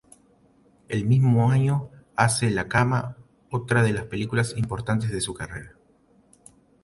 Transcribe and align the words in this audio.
El 0.89 1.05
mismo 1.05 1.51
año 1.51 1.91
hace 2.15 2.49
"La 2.49 2.67
cama", 2.67 3.17
otra 3.51 3.83
de 3.83 3.93
las 3.93 4.05
películas 4.05 4.55
importantes 4.57 5.11
de 5.11 5.21
su 5.21 5.35
carrera. 5.35 5.73